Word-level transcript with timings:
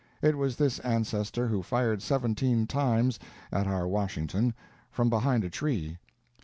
It 0.23 0.35
was 0.35 0.55
this 0.55 0.79
ancestor 0.79 1.45
who 1.47 1.61
fired 1.61 2.01
seventeen 2.01 2.65
times 2.65 3.19
at 3.51 3.67
our 3.67 3.87
Washington 3.87 4.55
from 4.89 5.11
behind 5.11 5.43
a 5.43 5.49
tree. 5.51 5.99